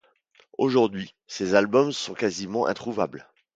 [0.57, 3.29] Aujourd'hui ces albums sont quasiment introuvables.